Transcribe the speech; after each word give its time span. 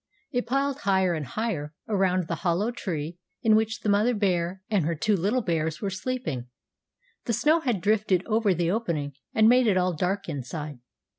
It 0.31 0.47
piled 0.47 0.79
higher 0.79 1.13
and 1.13 1.27
higher 1.27 1.75
around 1.87 2.25
the 2.27 2.37
hollow 2.41 2.71
tree 2.71 3.19
in 3.43 3.55
which 3.55 3.81
the 3.81 3.89
mother 3.89 4.15
bear 4.15 4.63
and 4.67 4.83
her 4.83 4.95
two 4.95 5.15
little 5.15 5.43
bears 5.43 5.79
were 5.79 5.91
sleeping. 5.91 6.47
The 7.25 7.33
snow 7.33 7.59
had 7.59 7.81
drifted 7.81 8.25
over 8.25 8.55
the 8.55 8.71
opening 8.71 9.13
and 9.35 9.47
made 9.47 9.67
it 9.67 9.77
all 9.77 9.93
dark 9.93 10.27
inside. 10.27 10.79